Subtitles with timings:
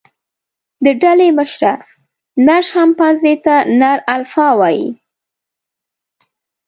[0.85, 1.73] د ډلې مشره،
[2.45, 4.87] نر شامپانزي ته نر الفا وایي.